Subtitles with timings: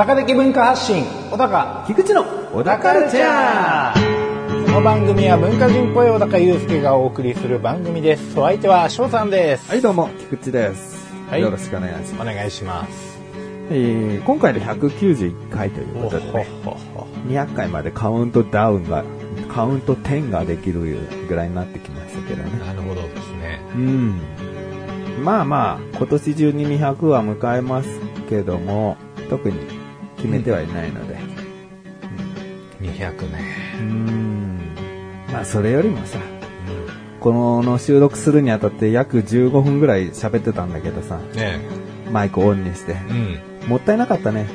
[0.00, 2.24] 高的文化発信小高菊池の
[2.54, 4.64] 小田カルチャー。
[4.64, 8.40] この番組は文化人っぽい小高祐介がお送りする番組です。
[8.40, 9.68] お相手は翔さんです。
[9.68, 11.42] はいどうも菊池です、はい。
[11.42, 13.20] よろしくお願いします、お願いします。
[13.70, 19.04] えー今回で191回というほことで、ね、ほほ200回までカウントダウンが
[19.50, 20.80] カウント10ができる
[21.28, 22.58] ぐらいになってきましたけどね。
[22.58, 23.60] なるほどですね。
[23.74, 24.20] うん。
[25.22, 27.90] まあまあ今年中に200は迎えます
[28.30, 28.96] けども
[29.28, 29.79] 特に
[30.20, 31.16] 決めてはいないので。
[32.82, 34.58] 200ねうん。
[35.32, 36.18] まあそれよりもさ
[37.20, 41.60] この収録するにあたって約15分ぐらい喋ってたんだけどさね
[42.10, 42.92] マイクオンにして。
[42.92, 43.68] うん。
[43.68, 44.46] もったいなかったね。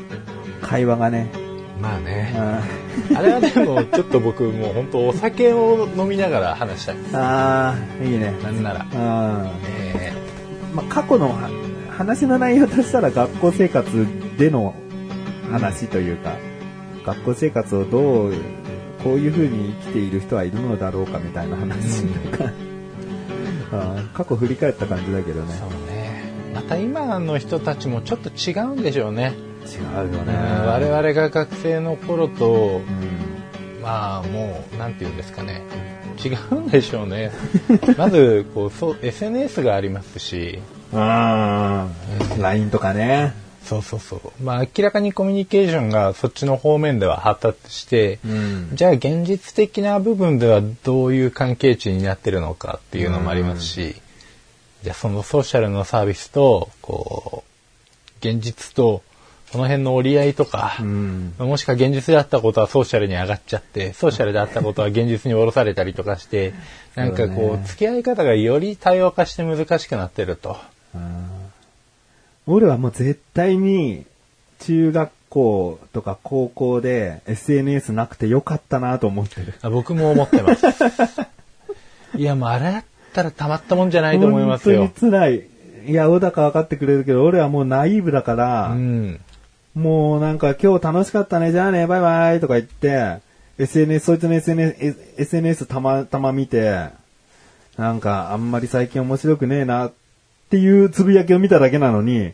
[0.61, 1.29] 会話がね。
[1.81, 2.33] まあね。
[2.35, 2.61] あ
[3.17, 6.95] あれはでもちょっと僕もう本当お酒を飲みながら話したい。
[6.95, 8.33] ー あーいいね。
[8.43, 8.85] なんなら。
[8.93, 9.51] あ
[9.93, 11.49] えー、まあ、過去のは
[11.89, 13.87] 話の内容としたら学校生活
[14.37, 14.75] での
[15.51, 16.37] 話というか、
[17.05, 18.33] 学校生活をどう
[19.03, 22.51] こういう風に生きている人はいるのだろうかみたいな話とか、
[24.13, 25.53] 過去振り返った感じだけどね。
[25.53, 26.23] そうね。
[26.55, 29.33] また今の人たちもちょっと違うんでしょうね。
[29.65, 30.33] 違うよね。
[30.33, 33.81] うん我々が学生の頃とうん。
[33.83, 35.61] まあもうなんて言うんですかね。
[36.23, 37.31] 違うんでしょうね。
[37.97, 40.59] まずこうそう SNS がありますし。
[42.39, 44.43] LINE とかねそうそうそう。
[44.43, 48.69] まあ明らかにコミュニケーションがそっちの方面では発達して、ん。
[48.73, 53.95] じゃあ現実的な部分ではどういう関係値になってるのかっていうのもありますし、
[54.83, 57.43] じゃあそのソーシャルのサービスとこ
[58.23, 59.01] う現実と
[59.51, 61.33] その辺の折り合いとか、うん。
[61.37, 66.53] もしくは現実であったことはソーシャルに上がっちゃって、ソーシャルであったことは現実に下ろされたりとかして、
[66.95, 67.63] なんかこう、ね。
[67.65, 70.57] 付き合い方がより多様化して難しくなってると。
[72.47, 74.05] 俺はもう絶対に
[74.59, 79.53] 中学校とか高校で SNS なくてよかったなと思ってる。
[79.61, 80.65] あ僕も思ってます。
[82.17, 82.83] いや、もうあれだっ
[83.13, 84.93] たらたまったもんじゃないと思いますよ本。
[84.99, 85.43] 当に辛い。
[85.87, 89.19] いや、小高分かってくれるけど、俺はもうナイーブだから、うん。
[89.75, 93.17] もうなんか今日楽しかったね、じゃあね、バイバイとか言って、
[93.57, 96.89] SNS、そいつの SNS、え SNS たまたま見て、
[97.77, 99.91] なんかあんまり最近面白くねえなっ
[100.49, 102.33] ていうつぶやきを見ただけなのに、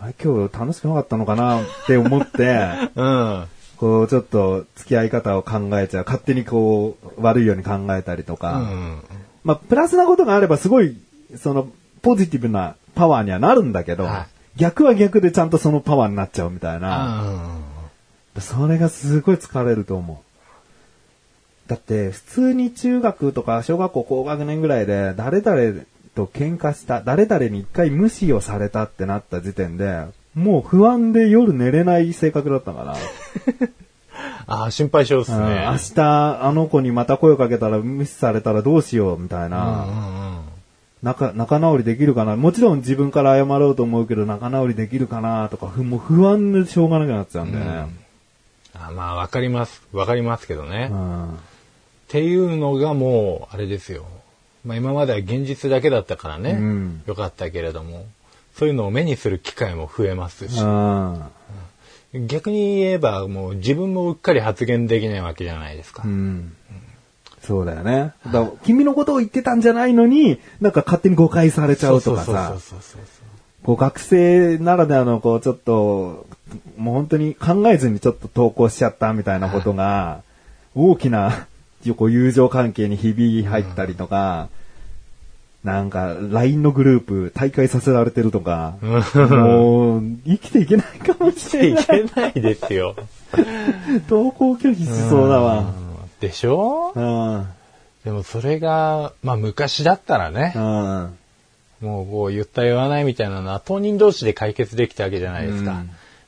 [0.00, 1.62] あれ今日楽しくなかったのかな？
[1.62, 3.44] って思って、 うん。
[3.76, 6.04] こうちょっと付き合い方を考えちゃう。
[6.04, 8.58] 勝手にこう悪いように考えたりとうか。
[8.58, 9.02] ん。
[9.44, 10.96] まあプラスなことがあればすごい、
[11.36, 11.68] その
[12.00, 17.24] ポジティブなパワーにはなるんだけど、は逆は逆でちゃんとそのパワーになっちゃうみたいな。
[18.36, 18.40] うん。
[18.40, 21.68] それがすごい疲れると思う。
[21.68, 25.84] だって、普通に中学とか小学校高学年ぐらいで、誰々
[26.14, 32.96] と喧嘩した、誰々に一回無視をされたってなった時点で、もう不安で夜寝れない性格だったから、
[34.46, 35.66] ああ、心配性ですうんね。
[35.70, 40.38] 明日あの子にまた声をかけたら無視されたらどうしようみたいな、うんうん
[41.02, 47.86] 仲仲直りできるかなもちろん自分から謝ろうと思うけど仲直りできるかなとか、ふもう不安でしょうがなくなっちゃうんだよね。
[48.72, 49.82] あまあ、わかります。
[49.92, 50.90] わかりますけどね。
[50.90, 51.38] っうん
[52.06, 54.04] ていうのがもう、あれですよ。
[54.64, 56.52] まあ今までは現実だけだったからね。
[56.52, 58.06] うんよかったけれども。
[58.56, 60.60] そういうのを目にする機会も増えますし。
[60.60, 61.22] うん
[62.28, 66.02] 逆に言えばもう自分もうっかり発言できないわけじゃないですか。
[66.04, 66.54] うん。
[67.42, 68.12] そうだよね。
[68.30, 72.56] だ君のことを言ってたんじゃないのに、なんか勝手に誤解されちゃうとかさ
[73.62, 76.26] こう学生ならではのこうちょっと、
[76.76, 80.22] もう本当に考えずにちょっと投稿しちゃったみたいなことが、
[80.74, 81.46] 大きな
[81.90, 84.48] こう友情関係にひび入ったりとか、
[85.64, 91.84] なんか LINE のグループ大会させられてるとか、もう生きていけないかもしれいない。
[91.84, 92.96] けないですよ。
[94.08, 95.72] 投稿拒否しそうだわ。
[96.20, 96.92] でしょ？
[96.94, 97.46] うん。
[98.04, 100.62] でもそれが、まあ昔だったらねう、ん。
[101.80, 105.82] もうこう言った言わないみたいなのは当人同士で解決できたわけじゃないですか。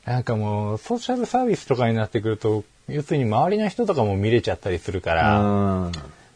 [0.05, 5.91] なんかもうソーシャルサービスとかになってくると、要するに周りの人とかも見れちゃったりするから、うん。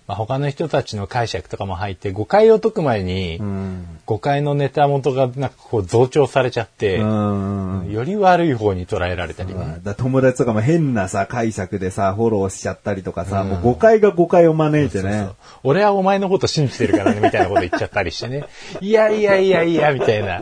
[0.07, 3.99] まあ、他の人たちの解釈とかも入って誤解を解く前に、うん。
[4.07, 7.91] 誤解のネタ元がなんかこう増長されちゃって、うん。
[7.91, 9.53] より悪い方に捉えられたり
[9.97, 15.29] 友達とかも変なさ、解釈でさ、フォローしちゃったりとかさ、もう誤解が誤解を招いてね。
[15.61, 18.45] 俺はお前のこと信じてるからね、みたいなこと言っちゃったりしてね。
[18.81, 20.41] いやいやいやいや、みたいな。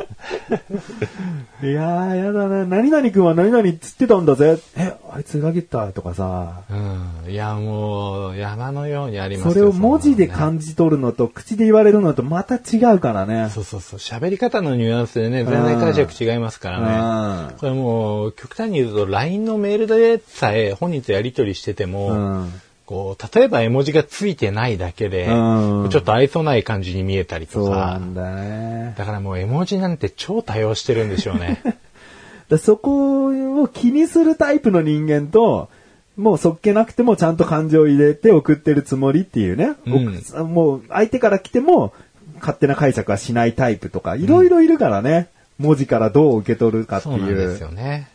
[1.64, 2.66] いやー、やだな。
[2.66, 4.60] 何々くんは何々っつってたんだぜ。
[4.78, 6.62] え、あいつ裏切ったとかさ。
[6.70, 7.32] うん。
[7.32, 13.50] いや、もう、山のようにありますよそれを文字で感じ取るのと、口で言われるのとまた違うからね。
[13.50, 14.00] そうそうそう。
[14.00, 17.56] 喋り方のニュアンスでね、全然解釈違いますからね。
[17.60, 22.54] これもう、極端に言うと、LINE のメールでさえ本人とやり取りしてても、うん。
[22.88, 28.96] こう、例えば絵文字がついてないだけで、うんちょっと愛想ない感じに見えたりとか、んだね。
[28.98, 31.62] だからもう絵文字なんて超多用してるんでしょうね。
[32.50, 35.70] だそこを気にするタイプの人間と、
[36.16, 39.74] もうそっけなくてもちゃんと感情を入れて送ってるつもりっていうね。
[39.86, 41.94] うんおもう相手から来ても
[42.40, 45.28] 勝手な解釈はしないタイプとか、いろいろいるからね。
[45.60, 47.36] 文字からどう受け取るかってそうなんいう。
[47.36, 48.08] ですよね。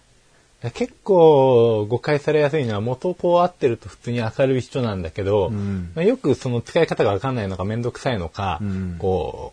[0.70, 9.53] 結構誤解されやすいのは元こう合ってると普通に明るい人なんだけど、んまあ、よくその使い方がわかんないのかめんどくさいのか、うんこ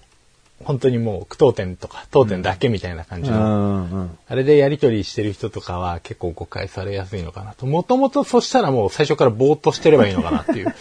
[0.61, 4.17] う、本当にもう句読点とか当点だけみたいな感じうの、んうん。
[4.27, 7.65] あれでやり取りしてる人とかは結構誤解されやすいのかなと。
[7.65, 10.75] もともとそしたらもう最初からぼーっとしてればいいのかなっていう。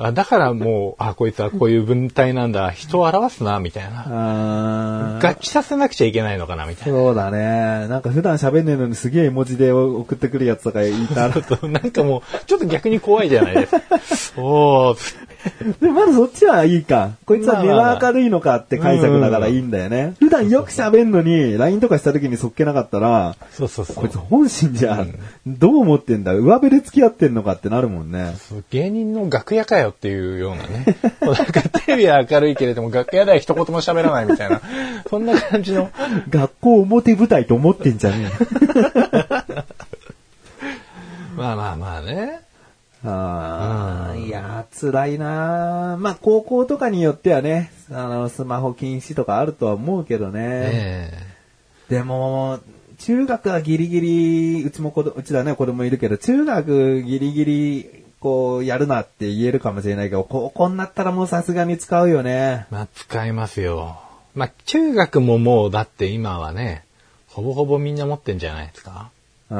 [0.00, 4.04] あだからもう、あ、こいつはこういう文体なんだ、人を表すな、みたいな。
[4.06, 6.98] あー合致させなくちゃいけないのかな、みたいな。
[6.98, 7.88] そうだね。
[7.88, 11.34] なんか普段喋んねえのにすげえ絵文字で送ってくるやつとかいたら。
[11.68, 14.40] なんかもう、ちょっと逆に怖いじゃないですか。
[14.42, 15.27] おー、
[15.80, 17.12] でもまだそっちはいいか。
[17.24, 20.14] こいつは根まあまあまあは明るいのかって解釈だからいいんだよね。
[20.18, 23.96] 普段よく喋んのに、LINE とかした時にそっけなかったら、そうそうそう。
[23.96, 25.14] こいつ本心じゃん。
[25.46, 26.32] どう思ってんだ？
[26.34, 28.34] 上辺で付き合ってんのかってなるもんね。
[28.48, 30.84] そう芸人の楽屋かよっていうようなね。
[31.22, 34.60] なんかテレビは明るいけれども楽屋では一言も喋らないみたいな。
[35.08, 35.90] そんな感じの。
[36.30, 38.30] 学校表舞台と思ってんじゃね
[41.36, 42.47] まあまあまあね。
[43.08, 43.12] え。
[43.12, 50.40] ああ、いやー、辛いなーまあ、高校とかによってはね、あの、スマホ禁止とかあるとは思うけどね。
[50.42, 51.12] え
[51.88, 52.60] でも、
[52.98, 62.66] 中学はギリギリ、うちも子供、うちだね、子供いるけど、中学ギリギリ、こう、やるなって言えるかもしれないけど、高校になったらもうさすがに使うよね。
[62.70, 64.00] まあ使いますよ。
[64.34, 66.84] まあ中学ももうだって今はね、
[67.28, 69.10] ほぼほぼみんな持ってんじゃないですか。
[69.50, 69.56] うー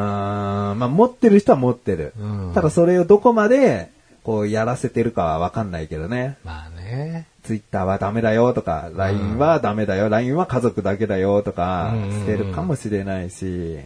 [0.75, 2.13] ん、まあ持ってる人は持ってる。
[2.19, 3.91] うんただそれをどこまで、
[4.23, 6.37] こう、やらせてるかはわかんないけどね。
[6.45, 7.27] まあね。
[7.45, 13.79] ツイッターはダメだよとか、LINE はダメだよ、LINE は家族だけだよとかしてるかもしれないし、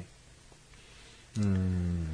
[1.38, 2.08] うん、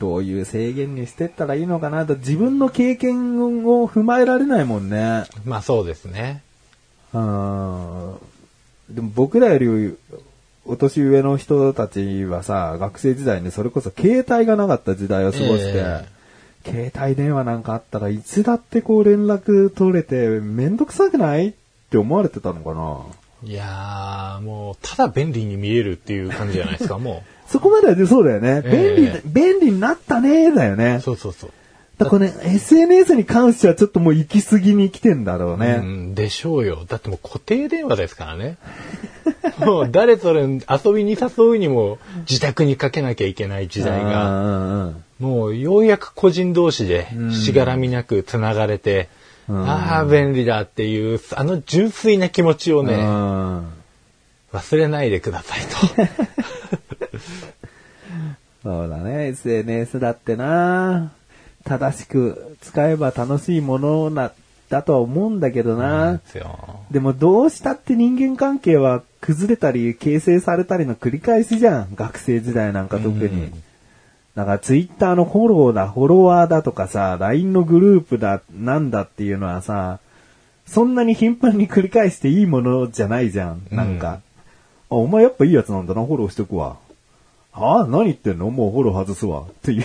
[0.00, 5.24] どういう制限にしてったらいいのかなと、自分の経験を踏まえられないもんね。
[5.44, 6.42] まあそうですね。
[7.12, 8.14] うん。
[8.90, 9.96] でも僕らより、
[10.66, 16.04] お年上の人たちはさ、学生時代にそれこそ携帯がなかった時代を過ごして、え
[16.64, 21.48] 携帯電話なんかあったらいつだってこう連絡取れてめんどくさくない？
[21.48, 21.52] っ
[21.90, 23.02] て思われてたのかな？
[23.46, 28.62] いやー、もう、ただ便利に見えるっていう感じじゃないですか、も そこまではでそうだよね。
[28.64, 31.02] ええ便利だ、便利になったねだよねう。。
[31.02, 31.50] そうそうそう。
[31.98, 35.76] だからこれ、ね、SNS に関してはちょっともう行き過ぎに来てんだろううね。
[35.76, 36.84] ん、でしょうよ。
[36.88, 38.56] だってもう固定電話ですからね。
[39.58, 40.58] もう誰それ遊
[40.92, 41.98] びに誘うにも
[42.28, 44.90] 自宅にかけなきゃいけない時代が、が。
[45.20, 49.08] もうようやく個人同士でしがらみなく繋がれて、
[49.48, 53.68] うんああ、便利だっていう、あの純粋な気持ちをね、うん
[54.54, 55.66] 忘れないでくださいと。
[58.62, 61.12] そうだね、SNS だってな
[61.64, 64.32] 正しく使えば楽しいものな、
[64.68, 66.20] だとは思うんだけどな、
[66.90, 71.94] でもどうしたって人間関係は崩れたり形成されたりの繰り返しじゃん。
[71.94, 73.26] 学生時代なんか特に。
[73.26, 73.62] うん
[74.34, 80.00] だからツイッターのフォローだ、フォロワーだとかさ、LINE のグループだ、なんだっていうのはさ、
[80.66, 83.62] そんなに頻繁に繰り返していいものじゃないじゃん。
[83.70, 84.20] なんか。
[84.90, 86.78] あ、お前やっぱいいやつなんだな、フォローしとくわ。
[87.54, 88.50] はあ何言ってんの？
[88.50, 89.42] もうフォロー外すわ。
[89.42, 89.84] っていう。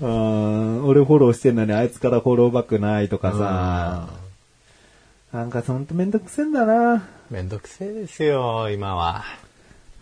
[0.00, 4.08] うん俺フォローしてんのにあいつからフォローバックないとかさ。
[5.32, 7.06] なんかほんとめんどくせえんだな。
[7.30, 9.24] めんどくせえですよ、今は。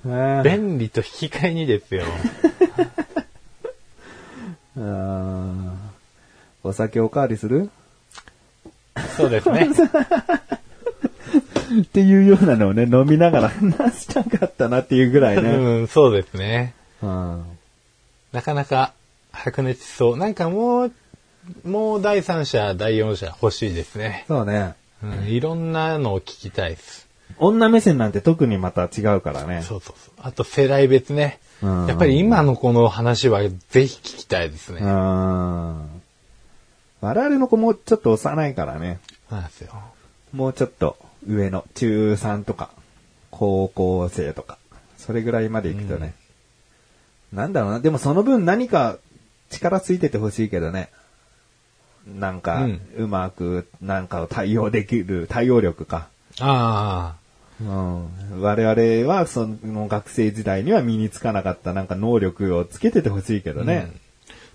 [0.04, 2.04] ね便利と引き換えにですよ。
[4.76, 5.78] うん
[6.64, 7.70] お酒おかわりする？
[9.16, 9.68] そうですね。
[11.80, 15.50] っていうようなのをね、飲みながら 話したかったなっていうぐらいね。
[15.50, 16.74] うん、そうですね。
[17.02, 17.44] うん
[18.32, 18.94] なかなか
[19.30, 20.16] 白熱しそう。
[20.16, 20.92] なんかもう、
[21.64, 24.24] もう第三者、第四者欲しいですね。
[24.28, 24.74] そうね。
[25.02, 27.08] うん、いろんなのを聞きたいです。
[27.38, 29.62] 女目線なんて特にまた違うからね。
[29.62, 30.14] そうそうそう。
[30.22, 31.40] あと世代別ね。
[31.62, 34.80] うんやっぱり今のこの話はぜひ聞きたいですね。
[34.80, 36.02] うん。
[37.00, 38.98] 我々の子もちょっと幼いからね。
[39.28, 39.72] そうなんですよ。
[40.32, 40.96] もうちょっと
[41.26, 42.70] 上の、中3とか、
[43.30, 44.58] 高校生とか、
[44.96, 46.14] それぐらいまで行くとね。
[47.32, 48.98] なんだろうな、でもその分何か
[49.50, 50.90] 力ついててほしいけどね。
[52.06, 56.08] なんか、うんうまく、なんかを対応できる、対応力か。
[56.40, 57.16] あ
[57.60, 63.92] うん、我々はその学生時代には身につかなかったなんか能力をつけててほしいけどね。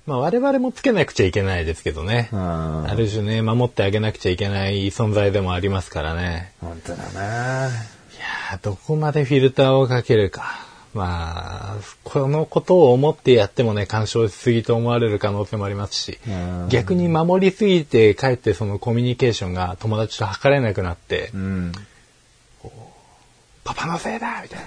[0.08, 0.12] あ。
[0.12, 2.30] まあ我々もつけなくちゃいけないですけどね。
[2.32, 6.54] うんある種ね、守ってあげなくちゃいけない存在でもありますからね。
[6.62, 7.72] 本当だない
[8.52, 10.68] やーどこまでフィルターをかけるか。
[10.94, 21.72] まあ、このことを思ってやってもね、干渉しすぎと思われる可能性もありますしうん、逆に守りすぎて、かえってそのコミュニケーションが友達と図れなくなってう、ん。
[23.64, 24.60] パパのせいだみたい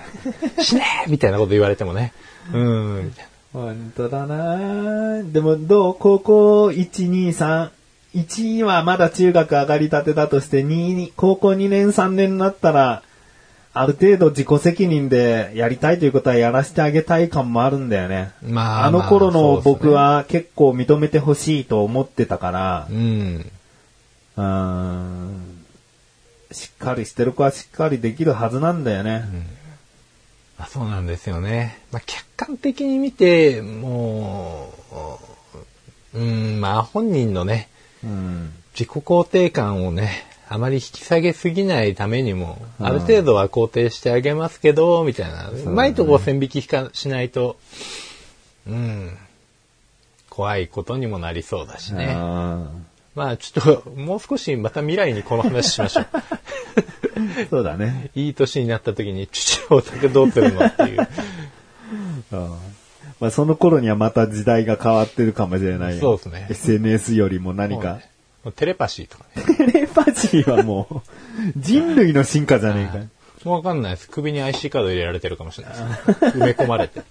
[0.56, 0.62] な。
[0.62, 2.12] 死ねみたいなこと言われてもね。
[2.52, 3.29] うん、みたいな。
[3.52, 5.96] 本当だなでもどう？
[5.98, 7.70] 高校1、2、3。
[8.14, 10.64] 1はまだ中学上がりたてだとして、2
[10.94, 13.02] に、高校2年3年になったら、
[13.72, 18.32] ある程度自己責任でやりたいということはやらせてあげたい感もあるんだよね。
[18.42, 23.50] まああの頃まあの僕は結構認めてほしいと思ってたから、うん。
[24.36, 25.56] うーん
[26.50, 29.22] しっかりしてる子はしっかりできるはずなんだよね。
[30.60, 31.78] まあ、そうなんですよね。
[31.90, 34.70] まあ、客観的に見て、も
[36.14, 37.70] う、うん、まあ本人のね、
[38.04, 38.52] うん。
[38.74, 40.10] 自己肯定感をね、
[40.50, 47.56] あまり引き下げすぎないためにも、うんある程度は肯定してあげますけど、みたいな、うまいとこ線引きかしないと、
[48.66, 49.16] うん、
[50.28, 52.14] 怖いことにもなりそうだしね。
[53.16, 56.04] あまあちょっと、もう少しまた未来にこの話しましょう。
[56.04, 58.10] ー そうだね。
[58.14, 61.08] いい年になった時に、父お酒どうするのっていう。
[62.32, 62.50] うん
[63.20, 66.00] まあ、その頃にはまた時代が変わってるかもしれないよ。
[66.00, 68.00] そうですね SNS よりも何か。
[68.44, 69.72] もうテレパシーとかね。
[69.72, 71.00] テレパシーはもう、
[71.56, 73.04] 人類の進化じゃねえか。
[73.44, 74.08] もうわかんないです。
[74.08, 76.20] 首に IC カード入れられてるかもしれないです。
[76.38, 77.02] 埋め込まれて。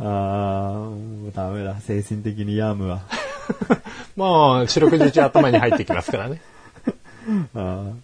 [0.00, 1.80] ああ、もうダメだ。
[1.80, 3.02] 精神的に病むわ。
[4.16, 6.40] もう、四六時中頭に入ってきますからね。
[7.54, 7.94] あー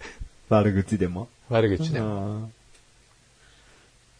[0.49, 1.29] 悪口でも。
[1.49, 2.51] 悪口でも。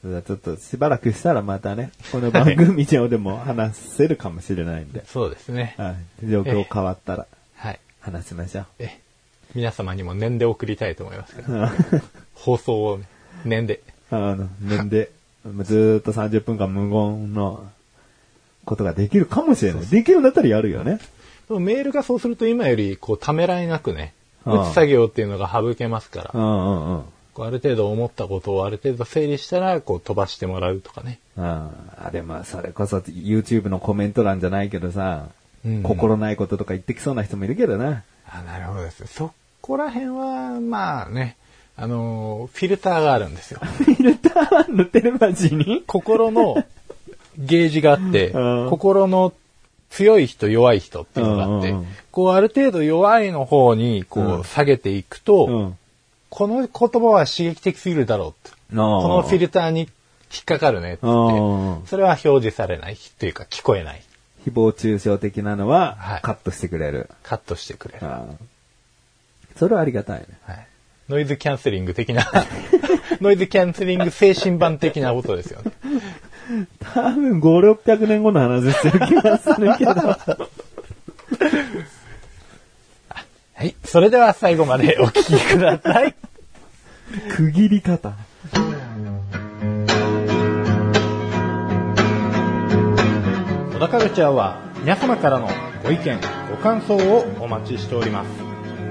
[0.03, 5.75] ちょっとしばらくしたらまたね、この番組上でも話せるかもしれないんで、 そうですね。
[5.77, 7.81] はい、状況変わったらはい。
[8.01, 8.67] 話しましょう。
[8.79, 9.01] え、
[9.55, 11.73] 皆様にも念で送りたいと思いますから。
[12.35, 13.09] 放送をね、
[13.45, 13.81] 念で。
[14.11, 15.11] あの、年で、
[15.63, 17.69] ずーっと30分間無言の
[18.65, 19.87] ことができるかもしれない。
[19.87, 21.01] できるんだったらやるよね。
[21.49, 24.13] でもメールがそうすると今より、こう、ためらいなくね、
[24.45, 27.03] ああ打つ作業っていうのが省けますからう、んうんうん。
[27.35, 31.19] こうある程度思ったことをある程度整理したら、こう、飛ばしてもらうとかね。
[31.37, 31.71] あ
[32.07, 35.29] あ、でもそれこそ YouTube のコメント欄じゃないけどさ、
[35.65, 38.05] うん心ないこととか言ってきそうな人もいるけどな。
[38.31, 39.07] あなるほどです。
[39.07, 41.37] そこら辺は、まあね、
[41.77, 43.61] あのーフィルターがあるんですよ。
[43.63, 45.83] フィルターのテレパシーに？
[45.87, 46.65] 心の
[47.39, 49.33] ゲージがあって、うん心の
[49.91, 55.79] 強い人、弱い人っていうのがあって、うんうんうんこうある程度弱いの方にこう下げていくと、うん。
[56.31, 58.59] この言葉は刺激的すぎるだろうって。
[58.71, 61.07] このフィルターに引っかかるねってって、
[61.87, 64.03] それは表示されないというか聞こえない。
[64.45, 67.09] 誹謗中傷的なのははいカットしてくれる。
[67.23, 68.07] カットしてくれる。
[69.57, 70.27] それはありがたいね。
[70.43, 70.67] はい、
[71.09, 72.31] ノイズキャンセリング的な、
[73.21, 75.71] ノイズキャンセリング精神版的なことですよね。
[76.81, 79.93] 多分5、600年後の話してる気がするけど。
[83.55, 83.75] はい。
[83.85, 86.15] それでは最後までお聞きください。
[87.31, 88.15] 区切り方。
[93.73, 95.49] 小田カルチャーは皆様からの
[95.85, 96.19] ご意見、
[96.51, 98.29] ご感想をお待ちしております。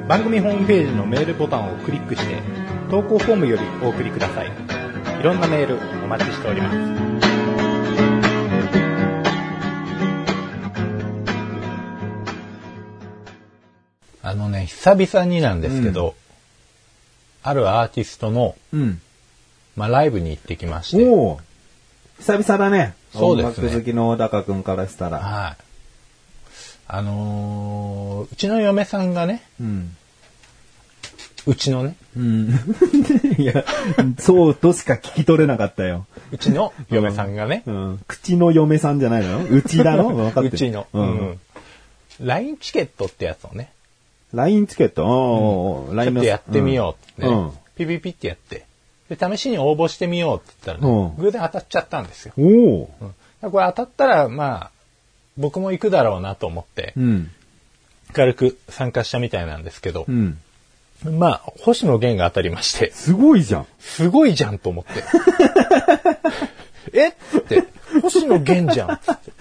[0.07, 2.41] 番組ホームページのメールボタンをクリックして、
[2.89, 4.51] 投稿フォームよりお送りください。
[5.19, 7.16] いろんなメールお待ちしております。
[14.27, 16.13] あのね、久々になんですけど、
[17.43, 19.01] あるアーティストの、うん。
[19.77, 21.39] まあ、ライブに行ってきまして、おお
[22.19, 22.93] 久々だね。
[23.13, 25.19] そうですね好きの小高くんからしたら。
[25.19, 25.57] はい。
[26.89, 29.95] あのーうちの嫁さんがね、うん。
[31.45, 32.49] うちのね、うん。
[33.37, 33.63] いや、
[34.19, 36.05] そうとしか聞き取れなかったよ。
[36.33, 37.99] うちの嫁さんがね、うん。
[38.09, 39.45] 口の嫁さんじゃないの？
[39.45, 40.09] うちだの？
[40.15, 40.55] 分かってる。
[40.55, 41.39] うちの、ううんん。
[42.19, 43.71] LINE チケットってやつをね、
[44.37, 48.65] LINE チケッちょっとやってみようってね、うんピピピってやって、
[49.09, 52.33] で、試しに応募してみようって言ったらね、うん偶然当たっちゃったんですよ。
[52.37, 52.45] うん。
[52.45, 54.71] おおうんこれ当たったら、まあ、
[55.37, 57.31] 僕も行くだろうなと思って、うん。
[58.13, 60.39] 軽く参加したみたいなんですけど、うん。
[61.05, 63.67] まあ、星野源が当たりまして、すごいじゃん。
[63.79, 65.03] すごいじゃんと思って。
[66.97, 67.63] えっつって、
[68.01, 69.31] 星野源じゃんっつって。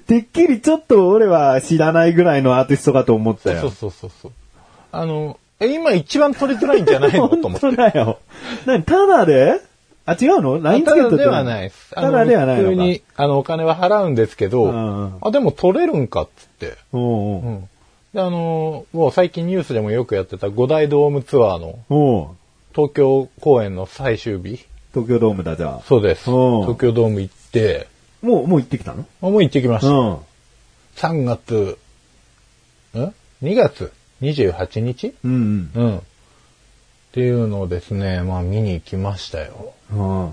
[0.00, 3.60] てっきりちょっと俺は知らないぐらいのアーティストかと思ったよ。
[3.60, 4.32] そうそうそうそう。
[4.96, 7.28] あの、え、今一番取りづらいんじゃないの？
[7.28, 7.76] と思って本当。
[7.76, 8.18] だよ。
[8.66, 9.60] 何、ただで？
[10.06, 11.90] あ、違うの ?LINE チケットってただではないです。
[11.94, 12.68] ただではないのか。
[12.70, 16.76] 普通に、あの、お金は払うんですけど、んあ、でも取れるんかっつって。
[16.92, 17.02] おう
[17.36, 17.68] おううん。
[18.12, 22.36] で、あの、もう最近ニュースでもよくやってた五大ドームツアーの
[22.74, 24.64] 東京公演の最終日。
[24.92, 25.80] 東京ドームだ、じゃあ。
[25.86, 26.30] そうです。
[26.30, 27.88] うん東京ドーム行って、
[28.20, 29.06] もう、もう行ってきたの？
[29.22, 29.88] あもう行ってきました。
[29.88, 30.18] うん。
[30.96, 31.78] 3月、
[32.94, 32.98] ん
[33.42, 33.90] ?2 月？
[34.24, 35.14] 28日？
[35.24, 35.98] うんうん。
[35.98, 36.00] っ
[37.12, 39.72] ていうのをですね、まあ見に行きましたよ。
[39.92, 40.24] うん。
[40.24, 40.32] うん。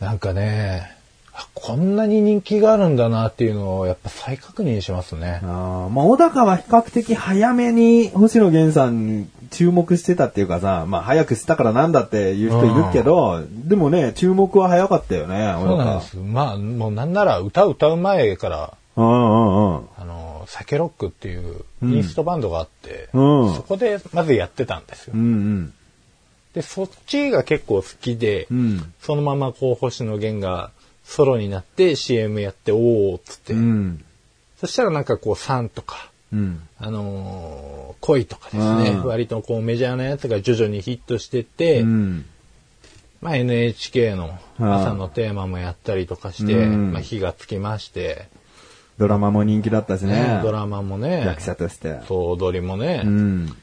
[0.00, 0.98] なんかね、
[1.34, 5.40] あこんなに人気があるんだなっていうのをやっぱ再確認しますね。
[5.44, 15.54] ああ、まあ、小高は比較的早めに星野源さんに注目してたっていうかさ、まあ、早くしたからなんだっていう人いるけど、でもね、注目は早かったよね。
[15.58, 16.16] そうなんです。
[16.16, 19.86] まあ、もうなんなら歌歌う前から、うんうんうん。
[19.96, 25.18] あの、サケロックっていうインストバンドがあって、うんそこでまずやってたんですよう。
[25.18, 25.74] ん
[26.54, 28.58] で、そっちが結構好きで、うん。
[28.58, 28.94] うん。
[29.02, 30.70] そのままこう星野源が
[31.04, 34.02] ソロになって CM やって、おーっつって、うん。
[34.58, 36.62] そしたらなんかこうサンとか、うん。
[36.78, 42.24] あのー恋とかですね、うん割とこうメジャーなやつが徐々にヒットしてて、うん。
[43.20, 48.28] まあ NHK の朝のテーマもやったりとかして、うんまあ火がつきまして、
[48.98, 50.40] ドラマも人気だったしね。
[50.42, 52.00] ドラマもね、役者として。
[52.08, 53.56] そう踊りもね、うん。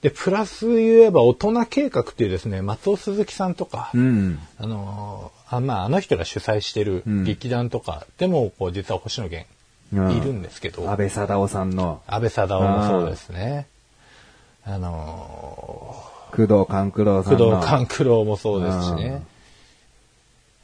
[0.00, 4.38] で、プラス言えば大人計画っていうですね、松尾鈴木さんとか、うん。
[4.58, 9.48] あのーあまあ、あの人が主催してるうん劇団とかでも、こう、実は星野源
[9.92, 13.66] うんいるんですけど、安倍貞夫さんの安倍貞夫もそうですね。
[14.64, 15.94] あの
[16.30, 17.38] 工藤官九郎ー、さんの。
[17.38, 19.22] 工藤官九郎もそうですしね。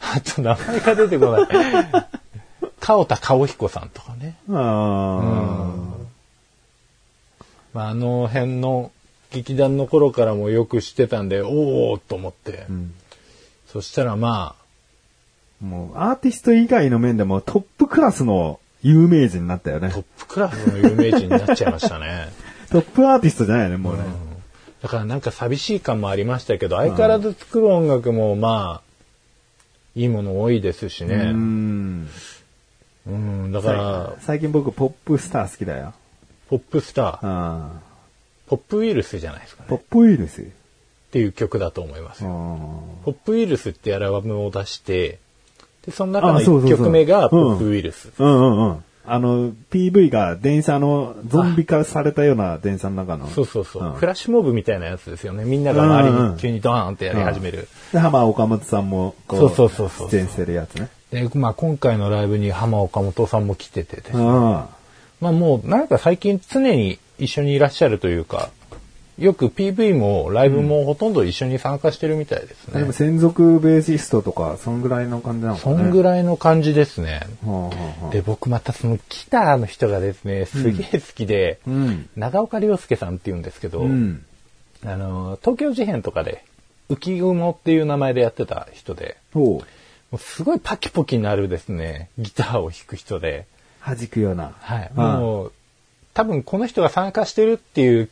[0.00, 1.46] あと、名前が出てこない。
[2.88, 4.38] 川田顔彦さんとかね。
[4.48, 5.76] あ
[7.74, 8.90] まあ、あの辺の
[9.30, 12.52] 劇団の頃からもよく知ってたんで、おおと思って。
[12.52, 12.94] ーうん
[13.70, 14.54] そしたらま
[15.60, 20.04] もう、アーティスト以外の面でもトップクラスの有名人になったよあ、ねトッ。
[20.16, 22.30] プクラスの有名人になっちゃいましたね。
[22.72, 24.04] トップアーティストじゃないよね、もうね。
[24.80, 28.88] だからなんか寂しい感もありましたけど、相変わらず作る音楽もまあ、
[29.94, 31.32] いいもの多いですしうね。
[31.32, 32.08] ん。
[33.08, 35.94] うん、だから、最近僕、ポップスター好きだよ。
[36.50, 37.70] ポップスター、あ
[38.46, 39.68] ポップウイルスじゃないですかね。
[39.68, 40.42] ポップウイルス？
[40.42, 40.44] っ
[41.10, 42.30] ていう曲だと思いますよ。
[42.30, 45.18] あポップウイルスってアルバムを出して、
[45.84, 48.12] で、その中の1あそうそうそう曲目がうんポップウイルス。
[48.18, 48.84] うんうんうん。
[49.12, 53.26] あの、PV が電車のゾンビ化されたような電車の中の。
[53.28, 55.44] そうそうそう、うんフラッシュモブみたいなやつですよね。
[55.44, 57.68] みんなが周りに急にドーンってやり始める。
[57.92, 60.88] で、浜岡本さんも、こそうそうそうそう出演してるやつね。
[61.10, 64.68] で、まあ今回のライブに浜岡本さんも来ててですねあ
[65.20, 68.50] まあもうなんか最近常に一緒にいらっしゃるというか、
[69.18, 72.72] よく PV もライブもほとんど一緒に参加してるみたいですあ。
[72.72, 72.84] でね。
[72.84, 75.84] も専属ベーシストとか、そんぐらいの感じなのかそね。
[75.84, 77.26] んぐらいの感じですね。
[77.44, 82.08] はあはあはあで、僕またそのギターの人がですね、すげえ好きで、うん。
[82.16, 84.24] 長岡亮介さんって言うんですけど、うん。
[84.84, 86.44] あの、東京事変とかで、
[86.88, 89.16] 浮雲っていう名前でやってた人で。
[89.34, 89.62] も
[90.12, 93.46] うすごいパキポキになるですね、ギターを弾く人で、
[93.84, 94.52] 弾くような。
[94.60, 94.90] はい。
[94.96, 95.52] うんもう、
[96.14, 98.08] 多分この人が参加してるっていう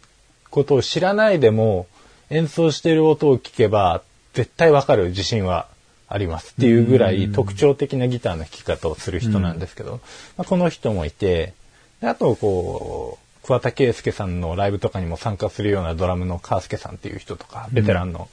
[0.51, 1.87] ことを知らないでも、
[2.31, 4.03] 演奏してる音を聞けば、
[4.35, 5.69] 絶対わかる自信は
[6.09, 6.53] あります。
[6.53, 10.01] っていうぐらい特徴的なギターの弾き方をする人なんですけど、
[10.37, 11.55] まあ、この人もいて、
[12.01, 18.29] であと、こう、桑田佳祐さんのライブとかにも参加するようなドラムのカースケさんっていう人とか、ベテランの、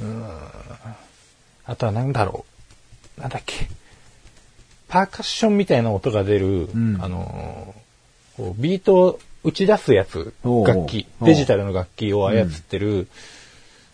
[0.00, 0.26] うん、
[1.64, 2.44] あとはなんだろ
[3.18, 3.68] う、なんだっけ、
[4.88, 6.98] パーカッションみたいな音が出る、ん。
[7.00, 13.08] あのー、こうビートを打ち出すやつ、楽器、デジタルの楽器を操ってる、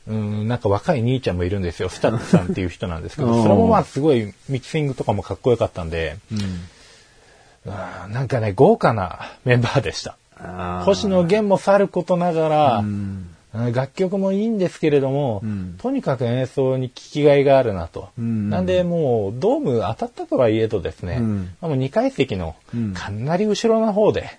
[0.06, 1.88] うん、なんか若い兄ちゃんもいるんですよ。
[1.88, 3.42] STUTSさんっていう人なんですけど、 う。
[3.42, 6.40] それもまあすごいミキシングとかもかっこよかったんで、うん。
[6.40, 6.46] うん
[8.12, 10.16] なんかね、豪華なメンバーでした。
[10.84, 12.84] 星野源もさることながら、
[13.72, 15.74] 楽曲もいいんですけれども、うん。
[15.78, 18.08] とにかく演奏に聞きがいがあるなと。
[18.18, 18.50] うん。
[18.50, 21.50] なんでもうドーム当たったとはいえどですね、うん。
[21.61, 22.94] まあもう2階席のうん。
[22.94, 24.38] かなり後ろの方で、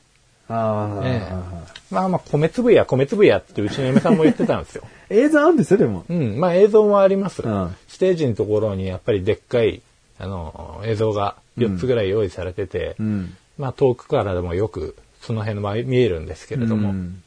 [0.50, 4.84] ああ、ええまあまあ米粒や米粒やってうちの嫁さんも言ってたんですよ。
[5.10, 6.06] 映像あるんですよ、でも。
[6.10, 7.42] うん、まあ映像もあります。
[7.42, 9.82] うんステージのところにやっぱりでっかい、
[10.20, 13.36] あの、映像が4つぐらい用意されてて、うん。
[13.58, 17.24] まあ遠くからでもよくその辺の見えるんですけれども、うん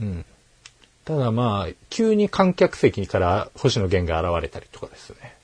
[0.00, 0.24] うん
[1.04, 5.34] ただまあ、急に観客席から星野源が現れたりとかですね。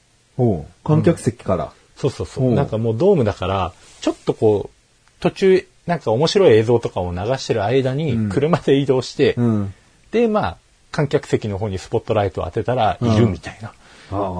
[0.85, 1.73] 観客席から。
[1.97, 2.53] そうそうそうう。
[2.53, 9.75] んなんかもうドームだから、ちょっとこう、途中、なんか面白い映像とかを流してる間に、車で移動して、うん。
[10.11, 10.57] で、まあ、
[10.90, 13.72] 観客席の方にスポットライトを当てたら、いるみたいな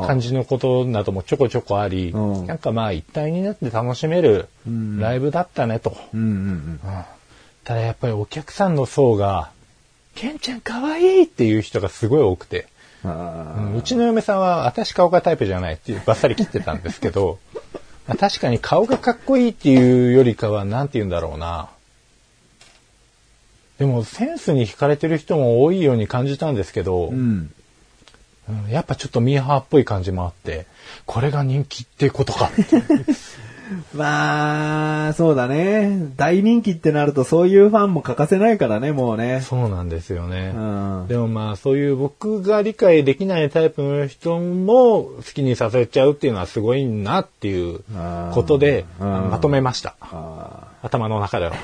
[0.07, 2.47] 感じのことなどもちょこちょこあり、うん。
[2.47, 4.49] なんかまあ、一体になって楽しめる
[4.99, 5.97] ライブだったねと。
[7.65, 9.51] ただやっぱりお客さんの層が、
[10.15, 12.67] ケンちゃん可愛いっていう人がすごい多くて、
[13.05, 13.77] うん。
[13.77, 17.39] うちの嫁さんは私顔がタイプじゃないっていうバッサリ切ってたんですけど、
[18.07, 21.69] まあ確かに顔がかっこいいっていうよりかは、なんて言うんだろうな。
[23.79, 27.15] でもセンスに惹かれてる人も多いように感じたんですけど、あ。
[27.15, 27.53] うん。
[28.49, 30.67] うんやっぱちょっとミーハーっぽい感じもあって、
[31.05, 32.51] これが人気ってことか。
[33.95, 36.11] まあ、そうだね。
[36.17, 39.41] 大人気ってなるとそういうファンも欠かせないからね、もうね。
[39.41, 40.53] そうなんですよね。
[40.55, 41.07] うん。
[41.09, 47.81] でもまあそういう僕が理解できないタイプの人も好きにさせちゃうっていうのはすごいなっていう
[48.33, 49.97] ことでうんまとめました。
[50.01, 51.53] あ頭の中では。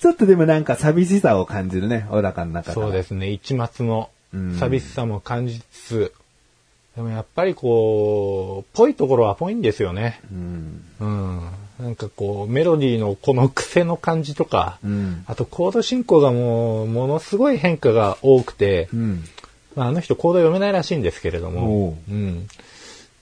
[0.00, 2.74] ちょっとでもなんか寂しさを感じるね、小高の中で。
[2.74, 3.30] そうですね。
[3.30, 6.12] 一末のうん寂しさも感じつつ、
[6.96, 10.20] でもやっぱりこう、ぽいところはぽいんですよね。
[10.30, 10.84] うん。
[11.00, 11.50] うん。
[11.80, 15.24] なんかこう、メロディーのこの癖の感じとか、うん。
[15.26, 19.24] あとコード進行がもう、ものすごい変化が多くて、うん。
[19.74, 22.46] まあ、あの人コード読めないらしいんですけれどおもう、うん。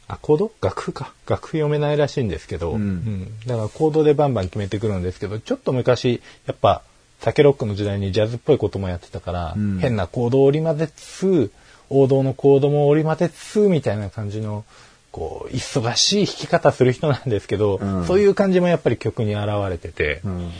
[0.06, 1.14] あ、コード楽譜か。
[1.26, 6.82] 楽譜読めないらしいんですけど、うんうんだからコードでバンバン決めてくるんですけど、ちょっと昔、やっぱ、
[7.20, 11.52] 酒ロックの時代にジャズっぽいこともやってたから、うん変なコードを織り交ぜつつ、
[11.92, 14.64] 王道のコードも織り交ぜつつ、みたいな感じの、
[15.10, 20.50] こう、忙しい弾き方する人なんですけど、うんそういう感じもやっぱり曲に現れててう、ん。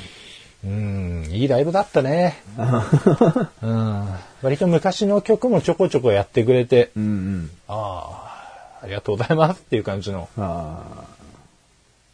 [0.65, 2.37] うん、いいライブだったね。
[3.63, 4.09] うん、
[4.43, 7.51] 割と昔の曲もちょこちょこやってくれて、うんうん。
[7.67, 10.29] ああ、ありがとうございますっていう感じの。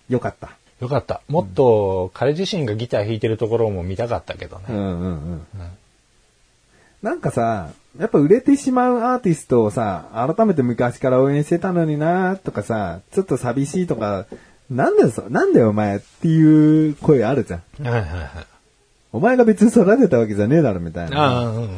[0.09, 0.51] よかった。
[0.81, 1.21] よかった。
[1.29, 4.65] もっと彼自身がギター弾いてるところも見たかったけどね。
[4.71, 5.47] うんうんうん。
[7.03, 10.07] なんかさ、やっぱ売れてしまうアーティストをさ、
[10.37, 14.27] 改めて昔から応援してたのになとかさ、ちょっと寂しいとか、
[14.71, 17.85] なんだよ、そなんだよお前っていう声あるじゃん。
[17.85, 18.31] はいはいはい。
[19.13, 21.19] お前が別に育てたわけじゃねえだろみたいな。
[21.19, 21.69] ああ、うんうん。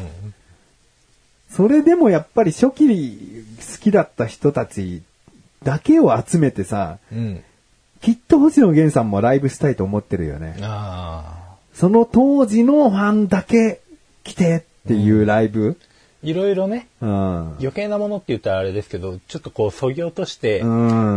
[1.51, 5.03] それでもやっぱり初期好きだった人たち
[5.63, 7.45] だけを集めてさ、うん。
[8.01, 10.57] きっと星野源さんもライブしたいと思ってるよね。
[10.63, 11.57] ああ。
[11.75, 13.81] その当時のファンだけ
[14.25, 15.77] 来てっていうライブ？
[16.23, 17.11] いろいろね、うん。
[17.59, 20.67] 余計なものって言ったらあれですけど、ちょっとこう、そぎ落として、う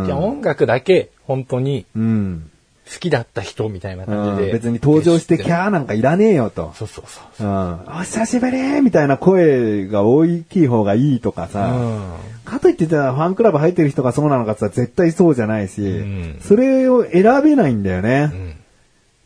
[0.04, 0.06] ん。
[0.06, 2.50] じゃあ音楽だけ本当にうん。
[2.86, 4.52] 好きだった人みたいなうん感じで。
[4.52, 6.74] 別に登場してキャーなんかいらねえよと。
[6.76, 7.48] そうそうそう。
[7.48, 7.74] うん。
[7.88, 11.72] お久しぶりみたいな声が大きい方がいいとかさ。
[11.72, 12.14] うん。
[12.44, 18.30] かといってじゃあファンクラブ入ってる人がそうなのかって言ったら絶対そうじゃないし、んそれを選べないんだよね。
[18.34, 18.56] うん。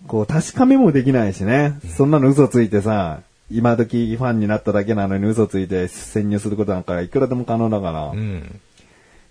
[0.08, 1.80] こう確かめもできないしね。
[1.97, 8.07] そんなの嘘ついてさ、今時ファンになっただけなのに嘘ついて潜入することなんかいくらでも可能だから。
[8.07, 8.60] うん。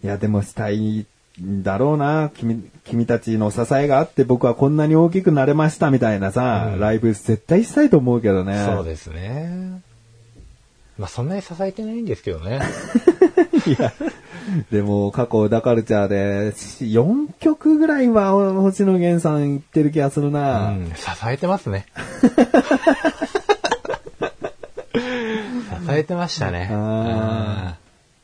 [0.02, 1.07] いや、でもしたい
[1.42, 2.31] んだろうな。
[2.35, 8.64] 君、君たちの支えがあって僕はこんなに大きくなれましたみたいなさ、うんライブ絶対したいと思うけどね。
[8.64, 9.83] そうですね。
[10.98, 12.61] まあそんなに支えてないんですけどね。
[13.66, 13.92] いや、
[14.70, 20.70] でも過去ダカルチャーで4曲ぐらいは星野源さん言ってる気がするうな。
[20.70, 21.87] ん、支えてますね。
[25.87, 26.68] 支えてましたね。
[26.70, 27.77] あ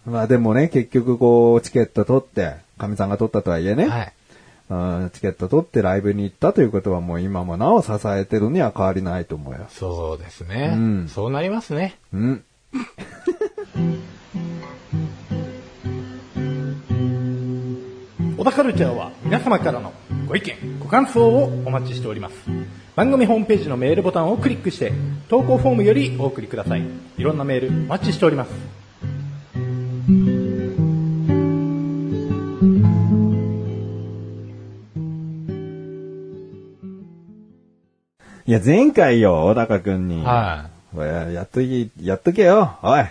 [0.07, 4.13] まあでもね、結局こう、チケット取って、神さんが取ったとはいえね、はい。
[4.71, 4.75] う
[5.07, 9.67] んチケット取ってライブに行ったということはもう今もなお支えてるには変わりないと思うよ。
[9.69, 10.73] そうですね。
[10.75, 11.99] うんそうなりますね。
[12.13, 12.45] うん。
[18.39, 19.93] 小田カルチャーは皆様からの
[20.27, 22.35] ご意見、ご感想をお待ちしております。
[22.95, 24.93] 番組ホームページのメールボタンをクリックして、
[25.31, 26.83] 投稿フォームよりお送りください。
[27.17, 28.51] いろんなメールお待ちしております。
[38.45, 40.23] いや、前回よ、小高くんに。
[40.23, 43.07] はおいやっとき、やっとけよ、おい。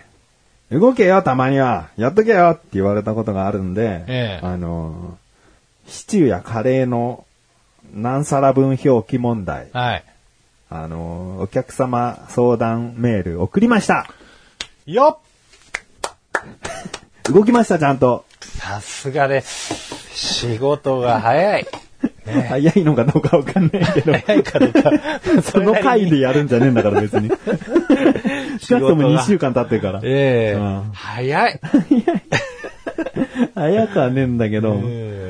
[0.69, 1.87] 動けよ、たまには。
[1.97, 5.17] やっとけよって言われたことがあるんで、ええあの、
[5.87, 7.25] シチューやカレーの
[7.93, 10.03] 何皿分表記問題い。、はい。
[10.69, 14.07] あの、お客様相談メール送りました。
[14.85, 15.31] よっ
[17.31, 18.25] 動きました、ちゃんと。
[18.39, 19.95] さすがです。
[20.13, 21.67] 仕事が早い。
[22.49, 24.13] 早いのかどうかわかんないけど。
[24.13, 24.91] 早いかどうか。
[25.43, 27.29] その回でやるんじゃねえんだから別に。
[28.61, 29.99] 少なくとも2週間経ってるから。
[30.03, 31.59] ええうん早い。
[33.55, 34.79] 早くはねえんだけど。
[34.83, 35.20] え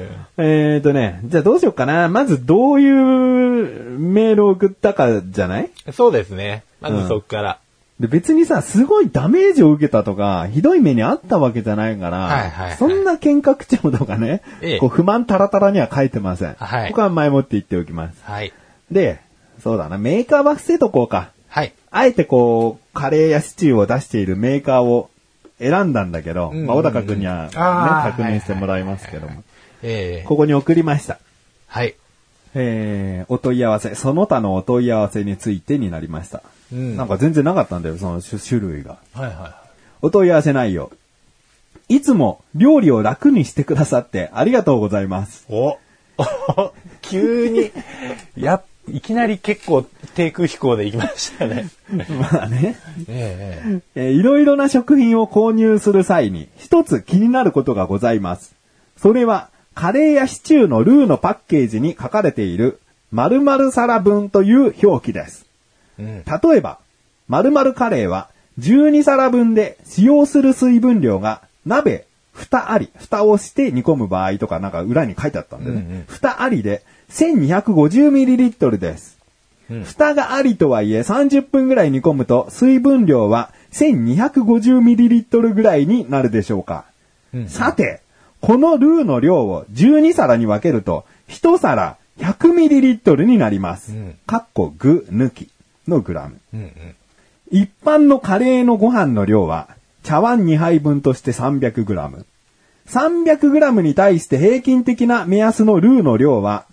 [0.41, 2.09] えーとね、じゃあどうしようかな。
[2.09, 5.69] まずどういうメールを送ったかじゃない？
[5.85, 6.63] えそうですね。
[6.79, 7.59] まずそこから。
[7.99, 16.55] で別にさ、すごいダメージを受けたとか、ひどい目にあったわけじゃないから、はいはいはいそんな喧嘩口調とかね、ええこう不満タラタラには書いてません。
[16.55, 18.19] はいここは前もって言っておきます。
[18.23, 18.51] はい。
[18.89, 19.19] で、
[19.63, 21.29] そうだな、メーカーは伏せとこうか。
[21.47, 21.73] はい。
[21.91, 25.09] あえてこう、カレーやシチューを出しているメーカーを
[25.59, 29.43] 選んだんだけど、うんうんうんまあ、小高くんにはね、確認してもらいますけども。
[29.83, 31.19] ええここに送りました。
[31.67, 31.95] はい。
[32.53, 36.43] えー、お問い合わせ、その他のお問い合わせについてになりました。
[36.71, 38.97] うんなんか全然なかったんだよ、その種種類が。
[39.13, 39.61] はいは
[40.01, 40.91] お問い合わせ内容。
[41.87, 45.45] いつも料理を楽にしてくださってありがとうございます。
[45.49, 45.53] い。
[45.53, 45.77] お
[47.01, 47.71] 急に、
[48.35, 51.69] や、いきなり結構低空飛行で行きましたね。
[51.91, 52.77] まあね。
[53.07, 58.55] えええーいろいろな食品を購入する際に一つ気になることがございます。
[58.97, 59.49] それは
[59.81, 62.79] カレーやシチューのルーのパッケージに書かれている
[63.11, 65.47] 〇〇皿分という表記です。
[65.97, 66.23] うん。
[66.23, 66.77] 例えば、
[67.29, 75.77] 〇〇カレーは12皿分で使用する水分量が鍋蓋あり、蓋をして煮込む場合とかなんか裏に書いてあったんでね。
[75.77, 79.17] うんうん蓋ありで 1250ml です。
[79.71, 86.85] うん蓋がありとはいえ30分ぐらい煮込むと水分量は 1250ml ぐらいになるでしょうか。
[87.33, 88.01] うんさて、
[88.41, 93.93] このルーの量を12皿に分けると、1皿 100ml になります。
[93.93, 95.49] うんかっこ具抜き
[95.87, 96.39] のグラム。
[96.53, 96.71] うんうん。
[97.51, 99.69] 一般のカレーのご飯の量は、
[100.03, 102.25] 茶碗2杯分として 300g。
[102.87, 106.65] 300g に対して平均的な目安のルーの量は、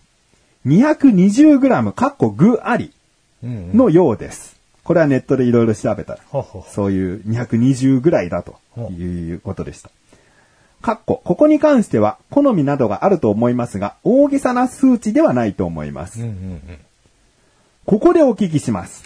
[0.67, 2.93] 220g、かっこ具あり
[3.43, 3.77] うんうん。
[3.77, 4.57] のようです。
[4.85, 6.19] これはネットでいろいろ調べた
[6.73, 8.59] そういう220ぐらいだと
[8.91, 9.91] いうことでした。
[10.81, 16.21] かっこ、ここに関しては好みなどがあると思いますが、大げさな数値ではないと思います。
[16.21, 16.61] うんうんうん。
[17.85, 19.03] ここでお聞きします。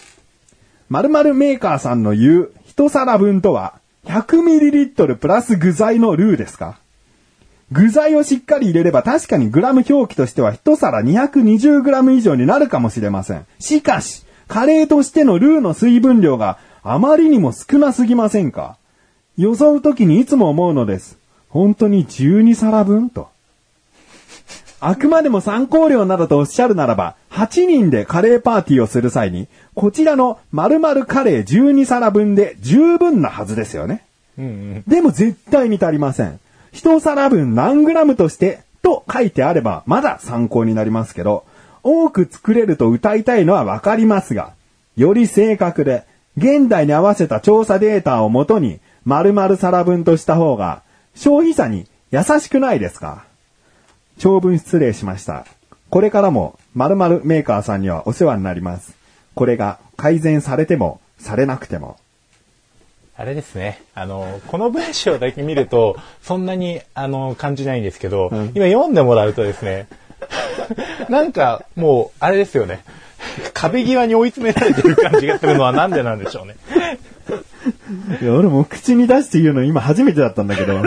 [0.89, 6.77] 〇〇メーカーさんの言う一皿分とは 100ml プラス具材のルーですか？
[7.71, 13.47] 具材をしっかり入れれば確かにグラム表記としては一皿 220g 以上になるかもしれません。
[13.57, 18.77] しかし、カレーとしてのルーの水分量があまりにも少なすぎませんか？
[19.37, 21.17] 予想ときにいつも思うのです。
[21.53, 23.29] 本当に12皿分と。
[24.79, 34.03] あくまでも参考量などとおっしゃるならば、8人でカレーパーティーをする際に、こちらの〇〇カレー12皿分で十分なはずですよね。
[34.39, 34.83] うんうん。
[34.87, 36.39] でも絶対に足りません。
[36.71, 41.45] 一皿分何グラムとして、と書いてあれば、まだ参考になりますけど、
[41.83, 44.53] 多く作れると歌いたいのはわかりますが、
[44.97, 46.03] より正確で、
[46.35, 50.82] 現代に合わせた調査データをもとに、〇〇皿分とした方が、
[51.15, 53.25] 消費者に優しくないですか？
[54.19, 55.45] 長文失礼しました。
[55.89, 58.95] これからも〇〇メーカーさんにはお世話になります。
[59.35, 61.97] これが改善されても、されなくても。
[63.15, 63.81] あれですね。
[63.93, 69.87] あの、この文章だけ見ると、そんなに、あの、感じないんですけど、うん今読んでもらうとですね、
[71.09, 72.83] なんか、もう、あれですよね。
[73.53, 76.55] 壁際に追い詰められてる感じがするのはなんでなんでしょうね。
[78.21, 80.81] いや、俺も口に出して言うの今初めてだったんだけど、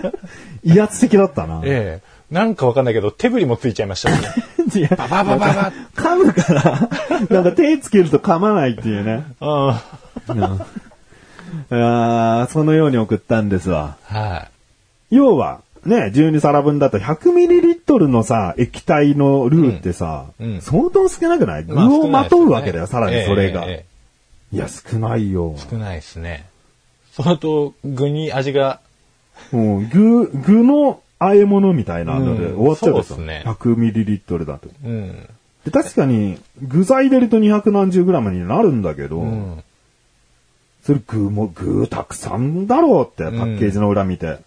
[0.64, 1.60] 威圧的だったな。
[1.64, 4.16] ええなんかわかんないけど、手振りもついちゃいましたね。
[4.74, 6.88] いやバババババ噛むから、
[7.30, 9.24] なんか手つけると噛まないっていうね。
[9.40, 9.46] うん。
[11.70, 13.96] あーそのように送ったんですわ。
[14.04, 14.48] は
[15.10, 21.64] 要は、ね、12皿分だと 100ml のさ、液体のルーってさ、うんうん相当少なくない？
[21.64, 23.64] 具まあをまとうわけだよ、さらにそれが。
[23.64, 23.93] ええええ
[24.54, 25.56] いや、少ないよ。
[25.70, 26.46] 少ないですね。
[27.12, 28.80] 相当具に味が、
[29.52, 34.68] うん、具、具の和え物みたいなのでうん終わっちゃうですね 100ml だと。
[34.84, 35.28] うん。
[35.64, 39.64] で確かに、具材入れると200何十グラムになるんだけど、うん。
[40.82, 44.38] それ具も、具たくさんだろうって、パッケージの裏見て。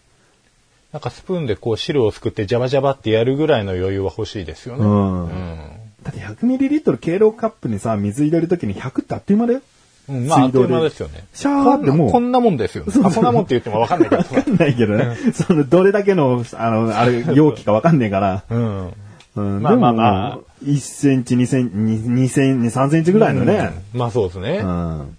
[0.93, 4.86] なんかスプーンでこう汁をすくってジャバジャバってやるぐらいの余裕は欲しいですよね。
[4.86, 5.58] うんうん。
[6.04, 9.62] だって 100ml 経路カップにさ、水入れるときに100ってあっという間だよ。
[10.10, 11.26] うん、まあ、あっという間ですよね。
[11.34, 12.93] シャーってもうこんなもんですよね。
[13.04, 14.36] あ、こんなもんって言ってもわかんないけどさ。
[14.36, 15.17] わかんないけどね。
[15.34, 18.43] その、どれだけの、あの、 あれ、容器かわかんねえから。
[18.50, 18.93] うん。
[19.36, 23.72] うん、まあまあまあでも1センチ、2センチ、2センチ、3センチぐらいのね。
[23.93, 24.65] うんまあそうですねう。
[24.65, 25.17] ん。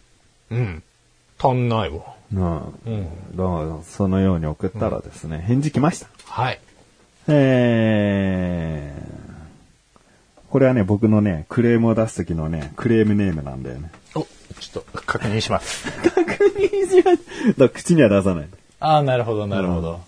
[0.51, 0.83] うん。
[1.38, 2.01] 足んないわ。
[2.35, 2.57] うん。
[2.57, 3.09] うん。
[3.37, 6.09] だから、そのように送ったらですね、返事来ました。
[6.24, 6.61] はい。
[7.29, 13.90] えー、これはね、僕のね、クレームを出す時のね、クレームネームなんだよね。
[14.59, 15.90] お、ちょっと確認します。
[16.11, 16.23] 確
[16.59, 17.59] 認します。
[17.59, 18.49] だ口には出さない。
[18.81, 20.01] ああ、なるほど、なるほど。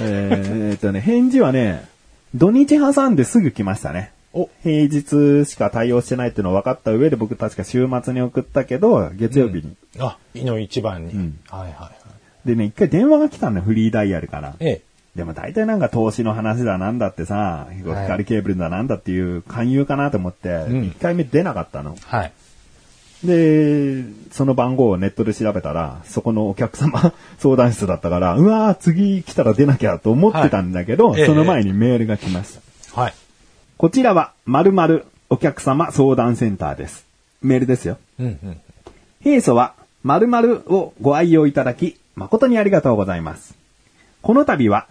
[0.00, 1.86] えーっとね、返事はね、
[2.34, 4.12] 土日挟んですぐ来ましたね。
[4.32, 9.74] お、平日しか対応してないっていうの分かった上で僕確か週末に送ったけど、月曜日に。
[9.98, 11.14] あ、いの一番に。
[11.14, 11.92] うんはいはいは
[12.44, 12.48] い。
[12.48, 14.54] でね、一回電話が来たのよ、フリーダイヤルから。
[14.60, 14.82] ええ。
[15.16, 21.96] でも大体なんか投資の話だなんだってさ、光ケーブルだなんだっていう勧誘かなと思って、ん一、回目出なかったの。
[22.04, 22.32] はい。
[23.24, 32.58] で、その番号をネットで調べたら、そこのお客様 相談室だったから、うわー次来たら出なきゃと思ってたんだけど、はいええその前にメールが来まし
[32.94, 33.00] た。
[33.00, 33.14] はい。
[33.76, 37.06] こちらは、〇〇お客様相談センターです。
[37.42, 37.98] メールですよ。
[38.18, 38.60] うんうん。
[39.20, 43.54] 平素は、〇〇をご愛用いただき、誠にありがとうございます。
[44.22, 44.86] この度は、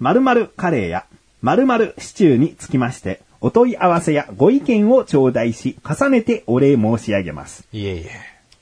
[0.00, 1.04] 〇〇カレーや
[1.42, 7.64] 〇〇シチューにつきまして、お問い合わせやご意見を頂戴し、重ねてお礼申し上げます。
[7.72, 8.10] いえいえ。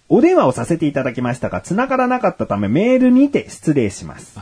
[0.08, 4.38] お電話をさせていただきましたが、繋がらなかったためメールにて失礼します。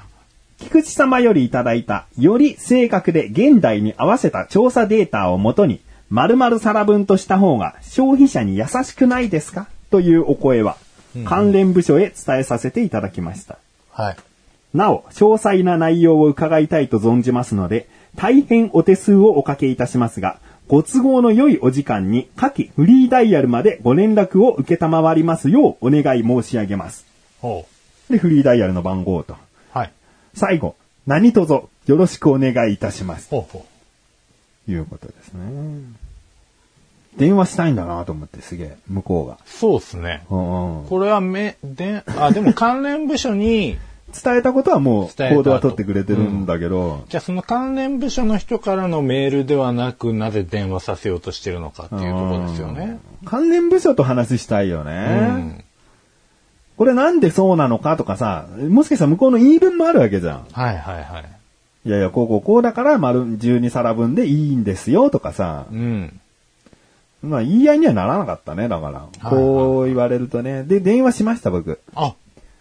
[0.58, 9.66] 菊池様よりいただいた、より正確で現代に合わせた調査データをもとに、〇〇皿分とした方が消費者に優しくないですか？
[9.90, 10.76] というお声は、
[11.24, 13.58] 関連部署へ伝えさせていただきました。
[13.92, 14.16] はい。
[14.74, 27.06] なお、詳細な内容を伺いたいと存じますので、大変お手数をおかけいたしますが、ご都合の良いお時間に下記フリーダイヤルまでご連絡を受けたまわりますようお願い申し上げます。
[27.40, 27.66] ほ
[28.10, 29.34] で、フリーダイヤルの番号と。
[29.34, 29.36] う。
[29.78, 29.92] はい。
[30.34, 30.74] 最後、
[31.06, 33.28] 何卒よろしくお願いいたします。
[33.30, 33.64] ほうほ
[34.68, 34.70] う。
[34.70, 35.42] いうことですね。
[37.16, 39.38] 電話したいんだなと思ってすげえ、向こうが。
[39.46, 40.24] そうですね。
[40.30, 43.78] うんうんこれはめ、で、あ、でも関連部署に、
[44.12, 52.98] 伝えたことはもう、行動は取ってくれてるんだけど、じゃあその関連部署の人からのメールではなく、なぜ電話させようとしてるのかっていうところですよね。
[53.24, 54.92] 関連部署と話したいようね。
[55.26, 55.64] ん。
[56.76, 60.46] これなんでそうなのかとかさ、もしかしたら向こうの言い分もあるわけじゃん。
[60.52, 61.88] はいはいはい。
[61.88, 66.20] いやいや、こうこうこうだから丸12皿分でいいんですよとかさ、うん。
[67.22, 69.00] まあ言い合いにはならなかったね、だから。
[69.00, 70.64] はいこう言われるとね。
[70.64, 71.80] で、電話しました僕。
[71.94, 72.14] あ、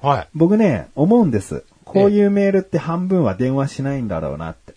[0.06, 0.28] はい。
[0.36, 1.64] 僕ね、思うんです。
[1.84, 4.74] こういうメールって半分は電話しないんだろうなって。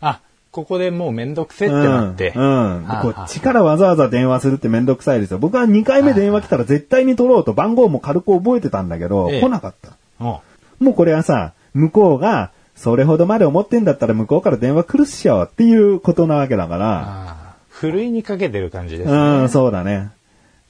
[0.00, 2.32] あ、ここでもうめんどくせってなって。
[2.34, 2.42] うん。
[2.42, 5.38] うんはあこっちからわざわざ電話するってめんどくさいですよ。
[5.38, 9.92] 僕は2回目電話来たら絶対に取ろうと番号も軽く覚えてたんだけど、ええ来なかった。
[10.20, 10.36] うん
[10.80, 19.44] もうこれはさ、向こうが、それほどまで思ってんだったら向こうから電話来るっしょっていうことなわけだから、ふるいにかけてる感じですうね。
[19.44, 20.08] ん、そうだね。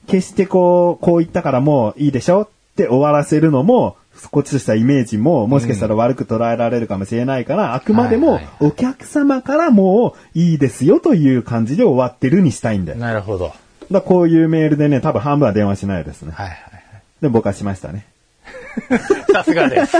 [0.07, 3.95] 決してこう、こう言ったからもういいでしょって終わらせるのも、
[4.29, 12.99] こっちとしたイメージも、もしかしたら悪く捉えられるかもしれないから、あくまでもはいはいお客様からもういいですよという感じで終わってるにしたいんだよ。
[12.99, 13.45] だかなるほど。
[13.45, 13.53] はい
[13.91, 16.31] らこういうメールでね、多分半分は電話しないですね。
[16.31, 16.59] はいはい。
[17.21, 18.05] で、僕はしましたね。
[19.31, 19.97] さすがです。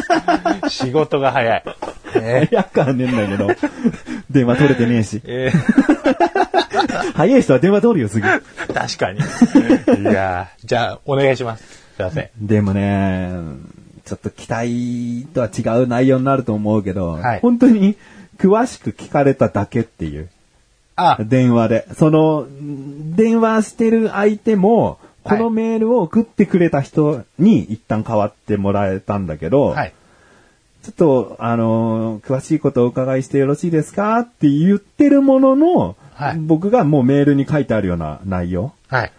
[0.70, 1.64] 仕事が早い。
[2.16, 3.50] え早くはねえんだけど、
[4.30, 5.22] 電話取れてねえし。
[5.26, 5.52] え
[7.14, 8.28] 早い人は電話取るよ、すぐ。
[8.28, 8.42] ー
[8.74, 9.20] 確かに。
[10.02, 11.64] いやーじゃあ、お願いします。
[11.96, 12.30] すいません。
[12.40, 13.30] でもね、
[14.12, 17.96] ちょっと期待とは違う内容になると思うけど、はい本当に
[18.38, 20.28] 詳しく聞かれただけっていう。
[20.98, 21.88] あ、電話で。
[21.94, 22.46] その、
[23.16, 29.94] 電話してる相手も、このメールを送ってくれた人に一旦変わってもらえたんだけど、はい。
[30.84, 38.74] ちょっと、あのー詳しいことをお伺いしてよろしいですかって言ってるものの、はい僕がもうメールに書いてあるような内容。
[38.90, 39.12] はい。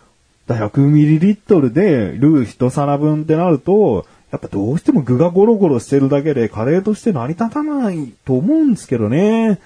[0.48, 9.60] だ 100ml でルー一皿分ってなると、やっぱどうしても具がゴロゴロしてるだけでカレーとして成り立たないと思うんですけどね。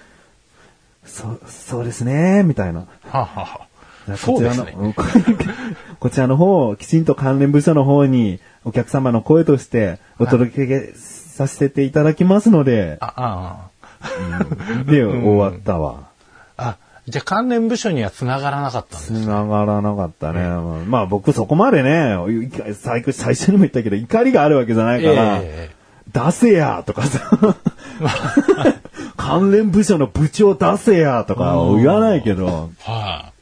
[1.05, 2.81] そ、そうですね、みたいな。
[2.81, 3.67] はあは
[4.25, 4.95] こちらの、ねうん
[5.99, 13.71] こちらの方、きちんと関連部署の方にお客様の声としてお届けさせていただきますので、あ、
[14.03, 16.09] あで、終わったわ。
[17.07, 19.13] あ、あ、じゃあ関連部署には繋がらなかったんです。
[19.13, 20.41] 繋がらなかったね。
[20.87, 25.71] まあ僕そこまでね、い最初最初にも言ったけど怒りがあるわけじゃないから、え
[26.13, 27.21] 出せやとかさ、
[29.17, 33.33] 関連部署の部長出せやとか言わないけど、えは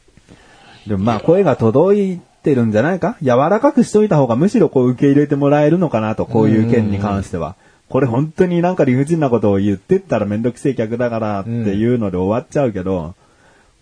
[0.87, 3.17] でもまあ声が届いてるんじゃないか？
[3.23, 7.57] 柔らかくしといた方がむしろこう受け入れてもらえるのかなと、こういう件に関しては。
[7.89, 13.15] これ本当になんか理不尽なことを言ってったらめんどくせえ客だからっていうので終わっちゃうけど、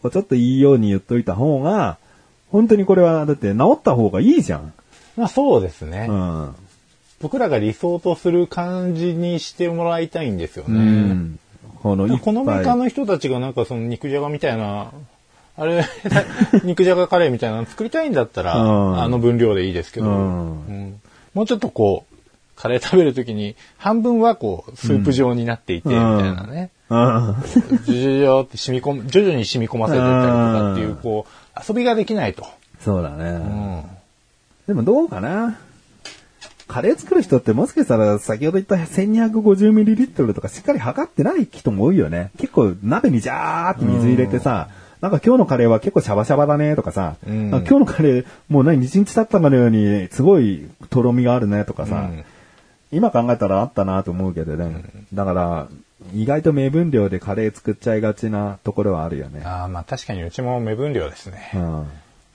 [0.03, 1.99] こうちょっといいように言っといた方が、
[2.51, 4.61] 本当にこれはだって治った方がいいじゃん。
[4.61, 4.65] い。
[5.17, 6.07] まあそうですね。
[6.09, 6.55] うん。
[7.21, 10.79] 僕らが理想とする感じにしてもらいたいんですようね。
[10.81, 11.39] ん。
[11.83, 14.93] このこのメーカーの人たちがなんかその肉じゃがみたいな
[15.57, 15.85] あれ、
[16.65, 21.01] 肉じゃがカレーみたいなの作りたいんだったら、うんあの分量でいいですけど、うんうん
[21.35, 22.12] もうちょっとこう、
[22.63, 26.71] カレー食べるときに、半分はこう、スープ状になっていて、みたいなね。
[26.91, 27.37] うん。
[27.43, 32.47] ジュジュジュって染み込む、徐々に染み込ませていったりとかっていう、こう、遊びができないと。
[32.79, 33.25] そうだね。
[33.25, 33.83] うん。
[34.69, 35.59] でもどうかな？
[36.69, 42.31] カレー作る人ってもしかしたら先ほど言った 1250ml とかしっかり測ってない人も多いよね。
[42.39, 44.69] 結構鍋にジャーって水入れてさ、
[45.01, 52.25] なんか今日のカレーは結構シャバシャバだねとかさ、うんか今日のカレーもう何1日経ったかのようにすごいとろみがあるねとかさ、うん
[52.93, 54.85] 今考えたらあったなと思うけどね。
[55.15, 55.69] だから、
[56.15, 59.43] 意外と目分量でカレー作っちゃいがちなところはあるよね。
[59.45, 61.59] ああ、まあ確かにうちも目分量ですねう。
[61.59, 61.87] ん。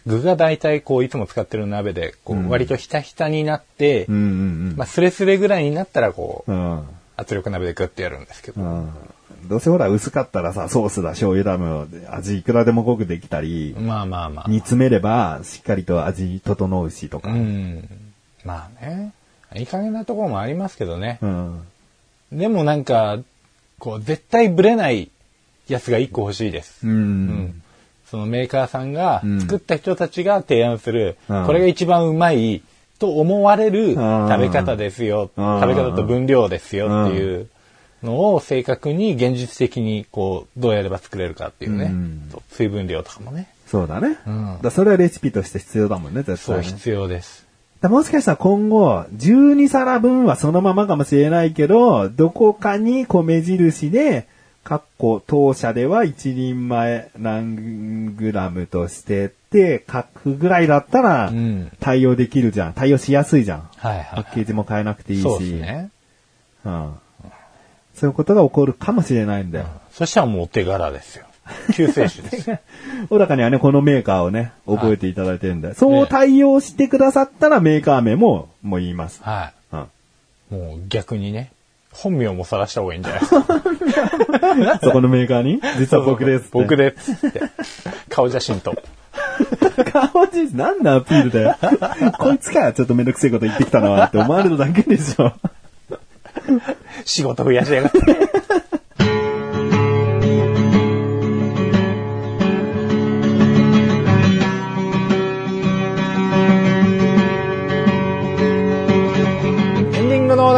[0.07, 6.57] 具が大体こう、いつも使ってる鍋で、こう、割とひたひたになってうん、うんまあスレスレぐらいになったらこうう、ん。
[6.57, 6.83] うん。
[7.17, 8.61] 圧力鍋でグッてやるんですけど。
[8.61, 8.89] うん
[9.47, 14.49] どうせほら薄かったらさ、ソースだ、醤油だの、味いくらでも濃くできたり、まあまあまあ。
[14.49, 17.29] 煮詰めればしっかりと味整うしとか。
[17.29, 17.87] うん。
[18.43, 19.13] まあね。
[19.55, 21.19] いい加減なところもありますけどね。
[21.21, 21.61] うん。
[22.31, 23.19] でもなんか、
[23.79, 25.09] こう、絶対ブレない
[25.67, 26.85] やつが一個欲しいです。
[26.85, 26.91] うん。
[26.91, 27.63] うん
[28.09, 32.61] そのメーカーさんがうん作った人たちが提案する、うんこれが一番うまい
[32.99, 37.49] と思われるん食べ方ですよ、うん食べ方と分量ですよっていう
[38.03, 44.17] のを正確に現実的にこうどうやれば作れるかっていうね、うん水分量とかもね、そうだね。
[44.25, 46.63] うんだそれはレシピとして必要だもんね、絶対ね。
[46.63, 47.46] そう必要です。
[47.81, 54.27] だもしかしたら今後、12皿分はそのままかもしれないけど、どこかに米印で、
[54.67, 62.73] かっこ当社では一人前何グラムとしてって書くぐらいだったらうん対応できるじゃん。
[62.73, 63.69] 対応しやすいじゃん。
[63.77, 65.23] はいはいパッケージも変えなくていいし。
[65.23, 65.89] そうですね。
[66.65, 66.93] うん。
[67.95, 69.67] そういうことが起こるかもしれないんだよ。
[69.93, 71.26] そしたらもうお手柄ですよ。
[71.73, 72.51] 救世主です。
[73.09, 79.21] 小高にはね、このメーカーをね、覚えていただいてるんで、そう対応してくださったらメーカー名も、もう言います。
[79.23, 79.79] はうん。
[79.79, 79.83] い。
[80.55, 81.51] もう逆にね、
[81.91, 83.19] 本名も晒した方がいいんじゃない？
[83.21, 84.79] ですか。
[84.83, 85.59] そこのメーカーに？
[85.79, 86.49] 実は僕です。
[86.51, 87.41] 僕ですって。
[88.09, 88.75] 顔写真と。
[89.91, 91.57] 顔写真、なんだアピールだよ。
[92.19, 95.33] こいつか、ちょっとめんどくせえこと言ってきたなって思われるだけでしょ。
[97.05, 97.99] 仕事増やしやがって。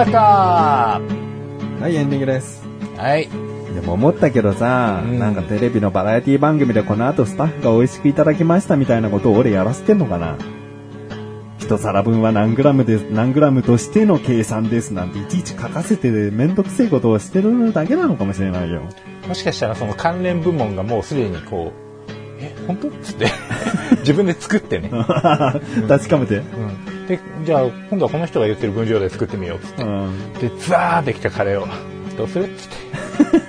[0.04, 1.02] ンディングの中
[1.82, 2.64] はい、エンディングです。
[2.98, 3.30] はい。
[3.74, 10.38] でも思ったけどさ、うんなんかテレビのバラエティ番組でこの後スタッフが美味しくいただきましたみたいなことを俺やらせてんのかな？
[11.60, 18.82] 一皿分は何グラムです、何グラムとしての計算ですなんていちいち書かせてめんどくせえことをしてるだけなのかもしれないよ。
[19.28, 21.72] もしかしたらその関連部門がもうすでにこ
[22.08, 22.88] う、え、本当？
[22.88, 23.28] っつって、
[24.00, 24.90] 自分で作ってね。
[25.88, 26.38] 確かめて。
[26.38, 26.44] うん、
[27.10, 29.84] で、じゃあ今度はこの人が言ってる分量で作ってみようっつって。
[29.84, 30.34] うん。
[30.34, 31.68] で、ザーってきたカレーを、
[32.16, 32.46] どうする？
[32.46, 32.78] っつって。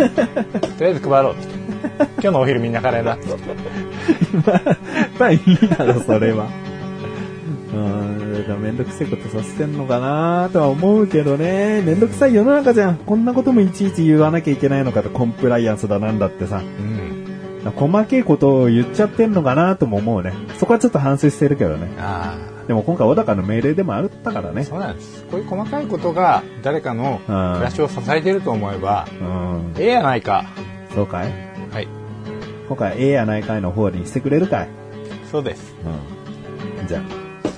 [0.08, 1.60] とりあえず配ろうっつって。
[2.14, 3.54] 今日のお昼みんなカレーだっつって。
[5.18, 6.48] まあいいだろ、それは。
[7.72, 11.82] うん、めんどくせえことさせてんのかなとは思うけどね。
[11.82, 12.96] めんどくさい世の中じゃん。
[12.96, 16.58] こんなこともいちいち言わなきゃいけないのかと、コンプライアンスだなんだってさ。
[16.58, 17.72] うん。
[17.76, 20.32] 細けいことを言っちゃってんのかなとも思うね。
[20.58, 21.88] そこはちょっと反省してるけどね。
[21.98, 22.38] あ
[22.70, 24.62] でも今回小高の命令でもあったからあ、ね。
[24.62, 25.24] そうなんです。
[25.24, 29.74] こういう細かいことが誰かの暮らしを支えてると思えば、うん。
[29.76, 30.46] ええやないか。
[30.94, 31.32] そうかい？
[31.72, 31.88] はい。
[32.68, 34.68] 今回ええやないかいの方にしてくれるかい？
[35.32, 35.74] そうです。
[36.80, 36.86] うん。
[36.86, 37.02] じゃあ、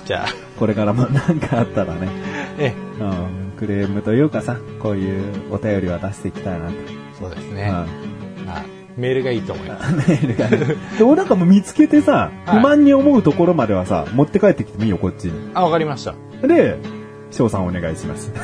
[0.03, 2.07] じゃあ、これからも何かあったらね。
[2.57, 3.53] ええ、うん。
[3.55, 6.73] クレームというかさ、こういうお便りは出していきたいなと。
[7.19, 7.71] そうですね。
[7.71, 8.12] うん。
[8.95, 9.95] まあ、メールがいいと思います。
[9.95, 10.75] メールがね。
[10.97, 15.33] で、俺なんかも見つけてさ、はい不満に思うところまではさ、持って帰ってきてもいいよ、こっちに。
[15.53, 16.15] あ、わかりました。
[16.45, 16.77] で、
[17.33, 18.31] 翔さんお願いします。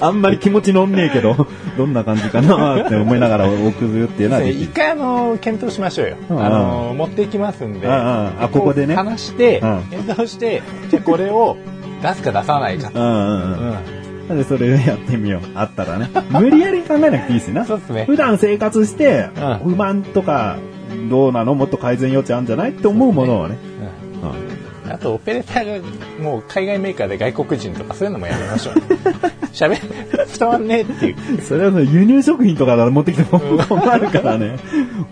[0.00, 1.46] あんまり気持ち乗んねえけど、
[1.76, 4.42] どんな感じかなって思いながら送るっていうのは。
[4.42, 6.16] 一回あの、検討しましょうよ。
[6.30, 7.86] うんあの、持っていきますんで。
[7.86, 11.56] あここでね話してうん、検討して、じゃあこれを
[12.02, 12.98] 出すか出さないかと。
[12.98, 13.20] うんうんう
[14.00, 14.03] ん。
[14.24, 14.28] うん。
[14.28, 15.40] なんでそれやってみよう。
[15.54, 16.10] あったらね。
[16.30, 17.64] 無理やり考えなくていいしな。
[17.64, 20.56] そうですね普段生活して、うん不満とか、
[21.10, 21.54] どうなの？
[21.54, 22.70] もっと改善余地あるんじゃない？
[22.70, 23.56] って思うものをね。
[24.22, 24.54] うんうん
[24.86, 25.88] あと、オペレーターが
[26.22, 28.74] もう海外メーカーで外国人とかそういうのもやめましょう。
[29.50, 29.78] 喋、
[30.38, 31.40] 伝わんねえっていう。
[31.40, 34.56] それはね輸入食品とか持ってきても困るからね。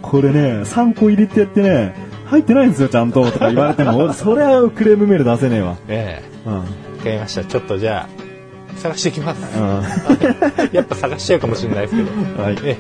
[0.03, 1.95] これね、3個入れてやってね、
[2.27, 3.25] 入ってないんですよ、ちゃんと。
[3.31, 5.77] とか言われても、俺それはクレームメール出せねえわ。
[5.89, 6.53] えうん。
[6.53, 7.45] え、わかりました。
[7.45, 8.22] ちょっとじゃあ、
[8.83, 9.41] 探してきます。
[9.41, 12.11] う やっぱ探しちゃうかもしれないですけど。
[12.11, 12.43] ん。
[12.43, 12.57] はい。
[12.65, 12.77] え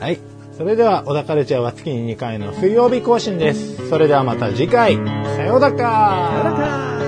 [0.00, 0.02] え。
[0.02, 0.18] はい。
[0.56, 3.88] それでは、小田カルチャーは月に2回の水曜日更新です。
[3.88, 4.98] それではまた次回、
[5.36, 7.03] さようだかさよなら